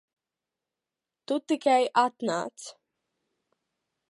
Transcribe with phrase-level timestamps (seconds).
[1.27, 2.69] Tu tikai atnāc.